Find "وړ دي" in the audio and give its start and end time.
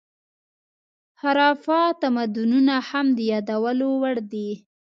4.01-4.49